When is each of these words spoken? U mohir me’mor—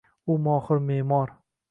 U 0.35 0.37
mohir 0.45 0.81
me’mor— 0.87 1.35